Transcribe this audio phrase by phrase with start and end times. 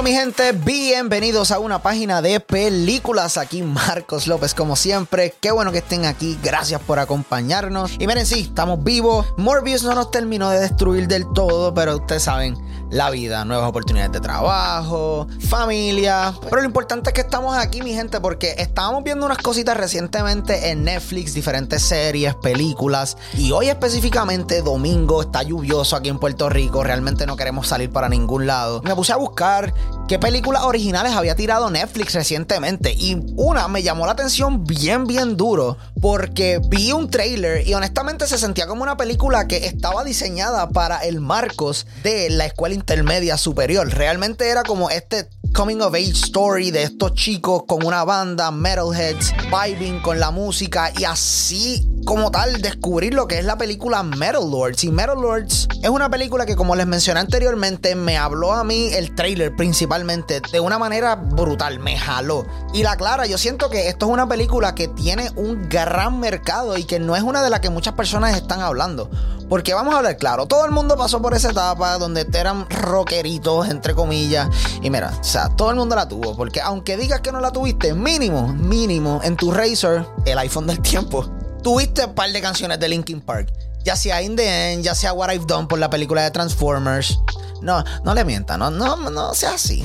[0.00, 3.36] Dímelo mi gente, bienvenidos a una página de películas.
[3.36, 5.34] Aquí Marcos López como siempre.
[5.42, 7.96] Qué bueno que estén aquí, gracias por acompañarnos.
[7.98, 9.26] Y miren, sí, estamos vivos.
[9.36, 12.56] Morbius no nos terminó de destruir del todo, pero ustedes saben,
[12.90, 16.34] la vida, nuevas oportunidades de trabajo, familia.
[16.42, 20.70] Pero lo importante es que estamos aquí, mi gente, porque estábamos viendo unas cositas recientemente
[20.70, 23.16] en Netflix, diferentes series, películas.
[23.34, 26.82] Y hoy específicamente, domingo, está lluvioso aquí en Puerto Rico.
[26.82, 28.82] Realmente no queremos salir para ningún lado.
[28.82, 29.72] Me puse a buscar
[30.08, 32.92] qué películas originales había tirado Netflix recientemente.
[32.92, 35.76] Y una me llamó la atención bien, bien duro.
[36.00, 41.04] Porque vi un trailer y honestamente se sentía como una película que estaba diseñada para
[41.04, 43.88] el Marcos de la escuela intermedia superior.
[43.88, 49.32] Realmente era como este coming of age story de estos chicos con una banda, metalheads,
[49.50, 54.50] vibing con la música y así como tal descubrir lo que es la película Metal
[54.50, 54.84] Lords.
[54.84, 58.90] Y Metal Lords es una película que como les mencioné anteriormente me habló a mí
[58.92, 62.46] el trailer principalmente de una manera brutal, me jaló.
[62.72, 66.76] Y la clara, yo siento que esto es una película que tiene un gran mercado
[66.76, 69.10] y que no es una de las que muchas personas están hablando.
[69.48, 73.68] Porque vamos a hablar claro, todo el mundo pasó por esa etapa donde eran rockeritos,
[73.68, 74.48] entre comillas.
[74.80, 76.36] Y mira, o sea, todo el mundo la tuvo.
[76.36, 80.80] Porque aunque digas que no la tuviste, mínimo, mínimo, en tu Razer, el iPhone del
[80.80, 81.28] tiempo,
[81.62, 83.52] tuviste un par de canciones de Linkin Park.
[83.84, 87.18] Ya sea In the End, ya sea What I've Done por la película de Transformers.
[87.62, 89.84] No, no le mientan, no, no, no sea así.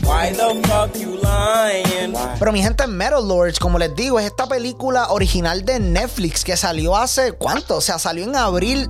[2.40, 6.56] Pero mi gente, Metal Lords, como les digo, es esta película original de Netflix que
[6.56, 7.78] salió hace cuánto?
[7.78, 8.90] O sea, salió en abril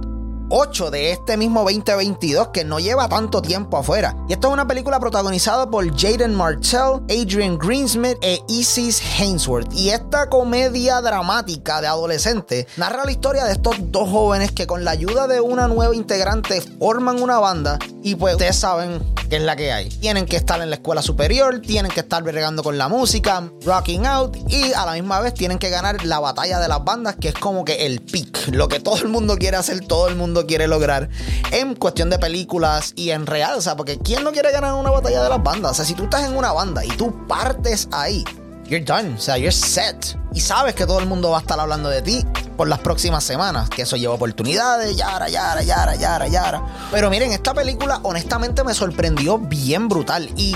[0.50, 4.16] 8 de este mismo 2022 que no lleva tanto tiempo afuera.
[4.28, 9.74] Y esto es una película protagonizada por Jaden Martell, Adrian Greensmith e Isis Hainsworth.
[9.74, 14.84] Y esta comedia dramática de adolescente narra la historia de estos dos jóvenes que con
[14.84, 19.42] la ayuda de una nueva integrante forman una banda y pues ustedes saben que es
[19.42, 19.90] la que hay.
[19.90, 24.06] Tienen que estar en la escuela superior, tienen que estar bregando con la música, rocking
[24.06, 27.30] out y a la misma vez tienen que ganar la batalla de las bandas que
[27.30, 30.34] es como que el pick, lo que todo el mundo quiere hacer, todo el mundo
[30.46, 31.09] quiere lograr
[31.51, 33.56] en cuestión de películas y en real.
[33.57, 35.72] O sea, porque ¿quién no quiere ganar una batalla de las bandas?
[35.72, 38.23] O sea, si tú estás en una banda y tú partes ahí,
[38.68, 39.16] you're done.
[39.16, 40.18] O sea, you're set.
[40.34, 42.25] Y sabes que todo el mundo va a estar hablando de ti
[42.57, 43.69] por las próximas semanas.
[43.69, 46.62] Que eso lleva oportunidades, yara, yara, yara, yara, yara.
[46.91, 50.29] Pero miren, esta película honestamente me sorprendió bien brutal.
[50.35, 50.56] Y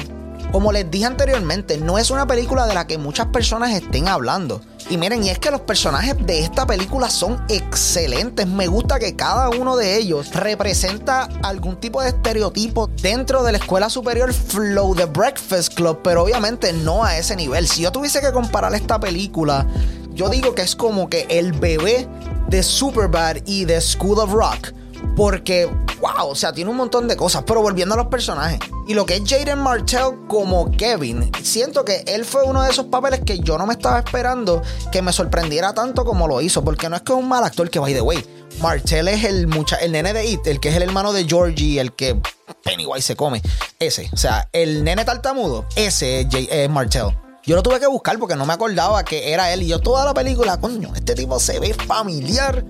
[0.52, 4.62] como les dije anteriormente, no es una película de la que muchas personas estén hablando.
[4.90, 8.48] Y miren, y es que los personajes de esta película son excelentes.
[8.48, 13.60] Me gusta que cada uno de ellos representa algún tipo de estereotipo dentro de la
[13.60, 17.68] escuela superior Flow The Breakfast Club, pero obviamente no a ese nivel.
[17.68, 19.68] Si yo tuviese que comparar esta película,
[20.16, 22.08] yo digo que es como que el bebé
[22.48, 24.74] de Superbad y de School of Rock.
[25.16, 25.66] Porque,
[26.00, 27.44] wow, o sea, tiene un montón de cosas.
[27.46, 28.60] Pero volviendo a los personajes.
[28.88, 32.86] Y lo que es Jaden Martell como Kevin, siento que él fue uno de esos
[32.86, 34.62] papeles que yo no me estaba esperando
[34.92, 36.64] que me sorprendiera tanto como lo hizo.
[36.64, 38.24] Porque no es que es un mal actor que, by the way,
[38.62, 41.80] Martell es el, mucha, el nene de It, el que es el hermano de Georgie,
[41.80, 42.20] el que
[42.64, 43.42] Pennywise se come.
[43.80, 47.16] Ese, o sea, el nene tartamudo, ese es, Martell.
[47.46, 49.64] Yo lo tuve que buscar porque no me acordaba que era él.
[49.64, 52.64] Y yo toda la película, coño, este tipo se ve familiar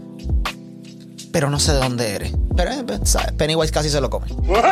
[1.31, 2.33] pero no sé de dónde eres.
[2.55, 4.27] Pero eh, pues, Pennywise casi se lo come.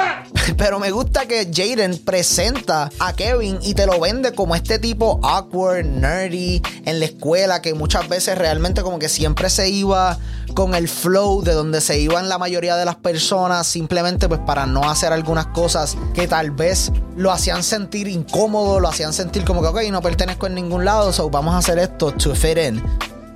[0.58, 5.20] pero me gusta que Jaden presenta a Kevin y te lo vende como este tipo
[5.24, 10.18] awkward, nerdy en la escuela que muchas veces realmente como que siempre se iba
[10.54, 14.66] con el flow de donde se iban la mayoría de las personas simplemente pues para
[14.66, 19.62] no hacer algunas cosas que tal vez lo hacían sentir incómodo, lo hacían sentir como
[19.62, 22.82] que ok, no pertenezco en ningún lado, so vamos a hacer esto to fit in.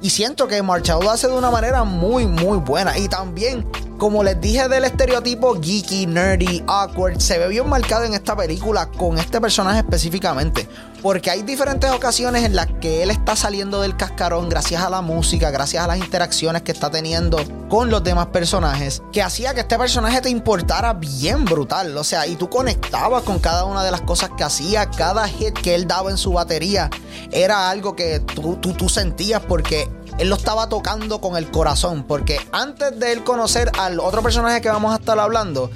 [0.01, 2.97] Y siento que Marshall lo hace de una manera muy, muy buena.
[2.97, 3.67] Y también,
[4.01, 8.88] como les dije del estereotipo geeky, nerdy, awkward, se ve bien marcado en esta película
[8.88, 10.67] con este personaje específicamente.
[11.03, 15.01] Porque hay diferentes ocasiones en las que él está saliendo del cascarón gracias a la
[15.01, 17.38] música, gracias a las interacciones que está teniendo
[17.69, 21.96] con los demás personajes, que hacía que este personaje te importara bien brutal.
[21.96, 25.53] O sea, y tú conectabas con cada una de las cosas que hacía, cada hit
[25.53, 26.90] que él daba en su batería
[27.31, 29.87] era algo que tú, tú, tú sentías porque
[30.17, 32.03] él lo estaba tocando con el corazón.
[32.03, 35.69] Porque antes de él conocer al otro personaje que vamos a estar hablando,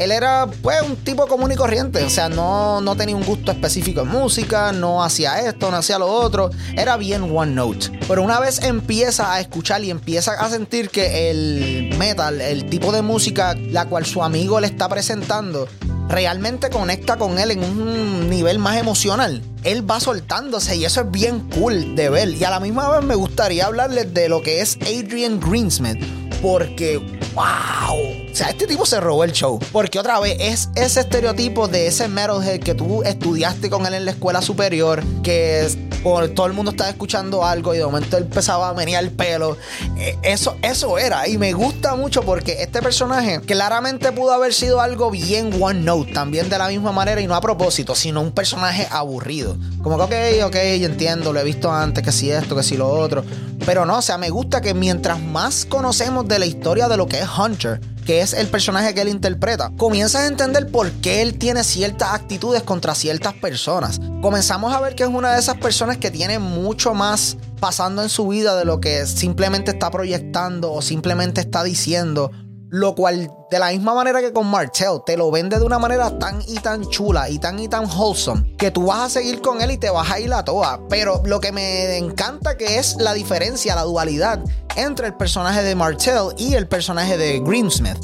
[0.00, 2.02] él era pues un tipo común y corriente.
[2.02, 5.98] O sea, no, no tenía un gusto específico en música, no hacía esto, no hacía
[5.98, 6.50] lo otro.
[6.74, 7.90] Era bien one note.
[8.08, 12.92] Pero una vez empieza a escuchar y empieza a sentir que el metal, el tipo
[12.92, 15.68] de música la cual su amigo le está presentando,
[16.10, 19.42] realmente conecta con él en un nivel más emocional.
[19.62, 22.28] Él va soltándose y eso es bien cool de ver.
[22.30, 26.02] Y a la misma vez me gustaría hablarles de lo que es Adrian Greensmith.
[26.42, 26.96] Porque,
[27.34, 27.96] wow,
[28.30, 29.60] o sea, este tipo se robó el show.
[29.72, 34.04] Porque otra vez es ese estereotipo de ese metalhead que tú estudiaste con él en
[34.06, 35.68] la escuela superior, que
[36.02, 39.10] por, todo el mundo estaba escuchando algo y de momento él empezaba a venir el
[39.10, 39.56] pelo.
[39.96, 41.28] Eh, eso, eso era.
[41.28, 46.12] Y me gusta mucho porque este personaje claramente pudo haber sido algo bien One Note,
[46.12, 49.56] también de la misma manera y no a propósito, sino un personaje aburrido.
[49.82, 52.88] Como que, ok, ok, entiendo, lo he visto antes, que si esto, que si lo
[52.88, 53.24] otro.
[53.66, 57.06] Pero no, o sea, me gusta que mientras más conocemos de la historia de lo
[57.06, 57.80] que es Hunter,
[58.10, 62.12] que es el personaje que él interpreta, comienzas a entender por qué él tiene ciertas
[62.12, 64.00] actitudes contra ciertas personas.
[64.20, 68.08] Comenzamos a ver que es una de esas personas que tiene mucho más pasando en
[68.08, 72.32] su vida de lo que simplemente está proyectando o simplemente está diciendo
[72.70, 76.18] lo cual, de la misma manera que con Martel, te lo vende de una manera
[76.18, 79.60] tan y tan chula y tan y tan wholesome que tú vas a seguir con
[79.60, 80.80] él y te vas a ir a toa.
[80.88, 84.40] Pero lo que me encanta que es la diferencia, la dualidad
[84.76, 87.98] entre el personaje de Martel y el personaje de Greensmith.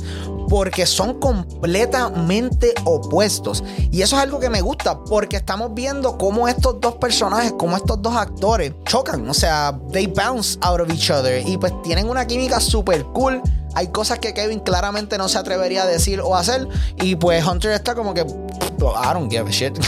[0.49, 3.65] Porque son completamente opuestos.
[3.91, 5.03] Y eso es algo que me gusta.
[5.05, 9.29] Porque estamos viendo cómo estos dos personajes, cómo estos dos actores chocan.
[9.29, 11.43] O sea, they bounce out of each other.
[11.47, 13.43] Y pues tienen una química súper cool
[13.77, 16.67] hay cosas que Kevin claramente no se atrevería a decir o hacer.
[17.03, 18.23] Y pues Hunter está como que.
[18.23, 19.79] I don't give a shit.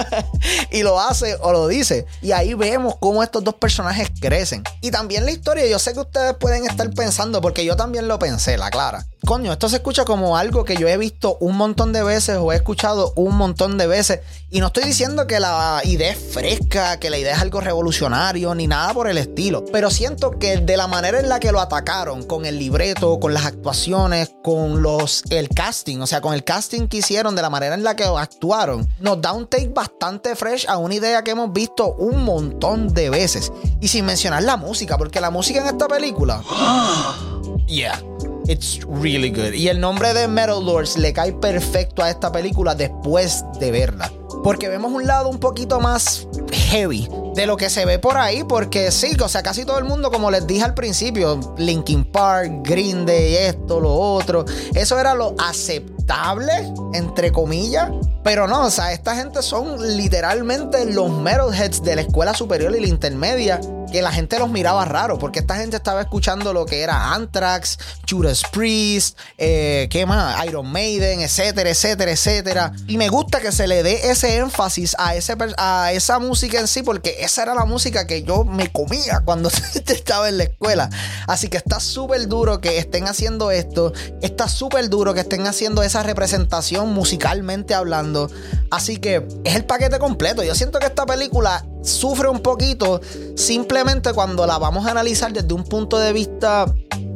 [0.70, 2.06] y lo hace o lo dice.
[2.22, 4.64] Y ahí vemos cómo estos dos personajes crecen.
[4.80, 8.18] Y también la historia, yo sé que ustedes pueden estar pensando, porque yo también lo
[8.18, 11.92] pensé, la clara coño, esto se escucha como algo que yo he visto un montón
[11.92, 14.20] de veces o he escuchado un montón de veces.
[14.48, 18.54] Y no estoy diciendo que la idea es fresca, que la idea es algo revolucionario,
[18.54, 19.66] ni nada por el estilo.
[19.66, 23.34] Pero siento que de la manera en la que lo atacaron, con el libreto, con
[23.34, 27.50] las actuaciones, con los el casting, o sea, con el casting que hicieron, de la
[27.50, 31.32] manera en la que actuaron, nos da un take bastante fresh a una idea que
[31.32, 33.52] hemos visto un montón de veces.
[33.78, 36.42] Y sin mencionar la música, porque la música en esta película.
[37.66, 38.02] yeah.
[38.48, 39.52] It's really good.
[39.52, 44.10] Y el nombre de Metal Lords le cae perfecto a esta película después de verla.
[44.42, 48.44] Porque vemos un lado un poquito más heavy de lo que se ve por ahí.
[48.44, 52.50] Porque sí, o sea, casi todo el mundo, como les dije al principio, Linkin Park,
[52.62, 54.46] Green Day, esto, lo otro.
[54.74, 57.90] Eso era lo aceptable, entre comillas.
[58.24, 62.80] Pero no, o sea, esta gente son literalmente los metalheads de la escuela superior y
[62.80, 63.60] la intermedia
[63.90, 67.78] que la gente los miraba raro, porque esta gente estaba escuchando lo que era Anthrax,
[68.08, 70.44] Judas Priest, eh, ¿qué más?
[70.46, 72.72] Iron Maiden, etcétera, etcétera, etcétera.
[72.86, 76.68] Y me gusta que se le dé ese énfasis a, ese, a esa música en
[76.68, 79.50] sí, porque esa era la música que yo me comía cuando
[79.86, 80.90] estaba en la escuela.
[81.26, 83.92] Así que está súper duro que estén haciendo esto,
[84.22, 88.30] está súper duro que estén haciendo esa representación musicalmente hablando.
[88.70, 90.42] Así que es el paquete completo.
[90.42, 93.00] Yo siento que esta película sufre un poquito
[93.34, 96.66] simplemente cuando la vamos a analizar desde un punto de vista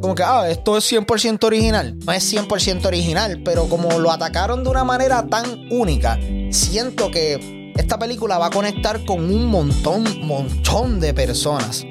[0.01, 1.97] como que, ah, esto es 100% original.
[2.05, 6.19] No es 100% original, pero como lo atacaron de una manera tan única,
[6.51, 11.85] siento que esta película va a conectar con un montón, montón de personas.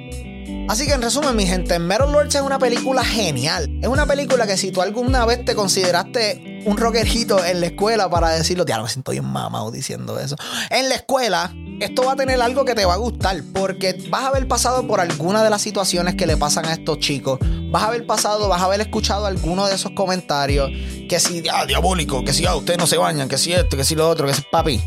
[0.69, 3.69] Así que en resumen, mi gente, Metal Lords es una película genial.
[3.83, 8.09] Es una película que si tú alguna vez te consideraste un rockerito en la escuela
[8.09, 10.37] para decirlo, ya me siento bien mamado diciendo eso.
[10.71, 14.23] En la escuela, esto va a tener algo que te va a gustar porque vas
[14.23, 17.39] a haber pasado por alguna de las situaciones que le pasan a estos chicos.
[17.71, 20.71] Vas a haber pasado, vas a haber escuchado alguno de esos comentarios
[21.09, 23.85] que si, ah, diabólico, que si, ah, ustedes no se bañan, que si esto, que
[23.85, 24.81] si lo otro, que si, papi,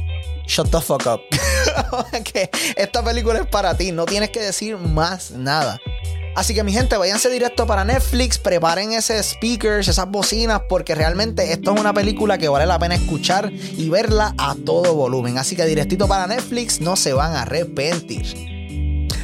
[0.48, 1.21] shut the fuck up.
[2.24, 5.79] que esta película es para ti, no tienes que decir más nada.
[6.36, 11.54] Así que mi gente, váyanse directo para Netflix, preparen ese speakers, esas bocinas, porque realmente
[11.54, 15.38] esto es una película que vale la pena escuchar y verla a todo volumen.
[15.38, 18.25] Así que directito para Netflix, no se van a arrepentir.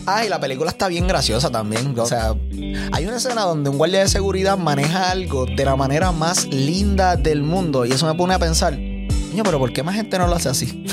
[0.05, 1.97] Ah, y la película está bien graciosa también.
[1.99, 2.33] O sea,
[2.93, 7.17] hay una escena donde un guardia de seguridad maneja algo de la manera más linda
[7.17, 7.85] del mundo.
[7.85, 10.47] Y eso me pone a pensar, niño, pero ¿por qué más gente no lo hace
[10.47, 10.85] así?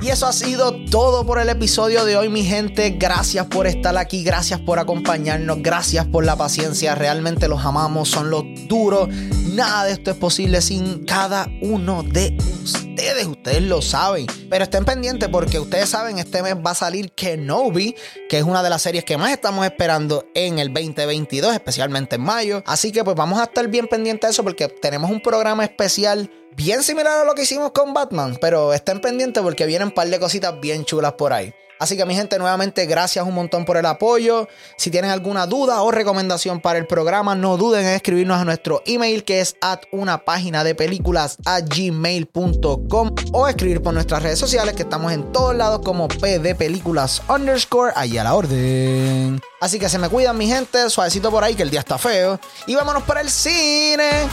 [0.00, 2.96] Y eso ha sido todo por el episodio de hoy, mi gente.
[2.98, 6.94] Gracias por estar aquí, gracias por acompañarnos, gracias por la paciencia.
[6.94, 9.08] Realmente los amamos, son los duros.
[9.54, 13.26] Nada de esto es posible sin cada uno de ustedes.
[13.26, 14.26] Ustedes lo saben.
[14.50, 17.94] Pero estén pendientes porque ustedes saben, este mes va a salir Kenobi,
[18.28, 22.22] que es una de las series que más estamos esperando en el 2022, especialmente en
[22.22, 22.62] mayo.
[22.66, 26.30] Así que pues vamos a estar bien pendientes de eso porque tenemos un programa especial
[26.56, 30.08] bien similar a lo que hicimos con Batman, pero estén pendientes porque vienen un par
[30.08, 31.54] de cositas bien chulas por ahí.
[31.78, 34.48] Así que mi gente, nuevamente gracias un montón por el apoyo.
[34.76, 38.82] Si tienen alguna duda o recomendación para el programa, no duden en escribirnos a nuestro
[38.86, 44.38] email que es at una página de películas a gmail.com o escribir por nuestras redes
[44.38, 49.40] sociales que estamos en todos lados como PD Películas underscore ahí a la orden.
[49.60, 52.38] Así que se me cuidan mi gente, suavecito por ahí que el día está feo.
[52.66, 54.28] Y vámonos para el cine.